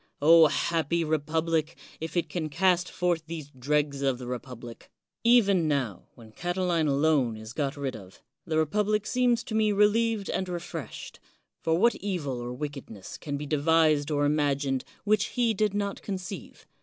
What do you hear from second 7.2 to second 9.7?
is got rid of, the republic seems to